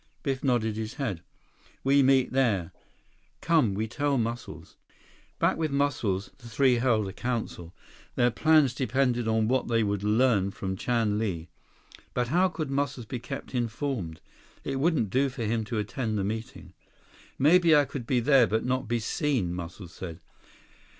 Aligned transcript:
Biff 0.23 0.43
nodded 0.43 0.77
his 0.77 0.95
head. 0.95 1.21
"We 1.83 2.01
meet 2.01 2.31
there. 2.31 2.71
Come, 3.39 3.75
we 3.75 3.87
tell 3.87 4.17
Muscles." 4.17 4.75
Back 5.37 5.57
with 5.57 5.69
Muscles, 5.69 6.31
the 6.39 6.49
three 6.49 6.77
held 6.77 7.07
a 7.07 7.13
council. 7.13 7.75
Their 8.15 8.31
plans 8.31 8.73
depended 8.73 9.27
on 9.27 9.47
what 9.47 9.67
they 9.67 9.83
would 9.83 10.01
learn 10.03 10.49
from 10.49 10.75
Chan 10.75 11.19
Li. 11.19 11.49
But 12.15 12.29
how 12.29 12.49
could 12.49 12.71
Muscles 12.71 13.05
be 13.05 13.19
kept 13.19 13.53
informed? 13.53 14.21
It 14.63 14.77
wouldn't 14.77 15.11
do 15.11 15.29
for 15.29 15.43
him 15.43 15.63
to 15.65 15.77
attend 15.77 16.17
the 16.17 16.23
meeting. 16.23 16.73
"Maybe 17.37 17.75
I 17.75 17.85
could 17.85 18.07
be 18.07 18.19
there 18.19 18.47
but 18.47 18.65
not 18.65 18.87
be 18.87 18.97
seen," 18.97 19.53
Muscles 19.53 19.93
said. 19.93 20.19